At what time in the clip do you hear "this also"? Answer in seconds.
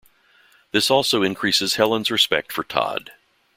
0.71-1.21